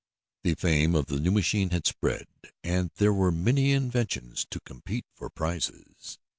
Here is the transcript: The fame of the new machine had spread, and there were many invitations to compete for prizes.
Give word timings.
The 0.41 0.55
fame 0.55 0.95
of 0.95 1.05
the 1.05 1.19
new 1.19 1.29
machine 1.29 1.69
had 1.69 1.85
spread, 1.85 2.25
and 2.63 2.89
there 2.95 3.13
were 3.13 3.31
many 3.31 3.71
invitations 3.71 4.47
to 4.49 4.59
compete 4.61 5.05
for 5.13 5.29
prizes. 5.29 6.17